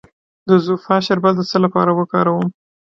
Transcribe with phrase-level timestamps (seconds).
[0.47, 2.47] د زوفا شربت د څه لپاره وکاروم؟